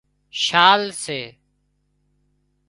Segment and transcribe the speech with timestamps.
[0.43, 1.19] شال سي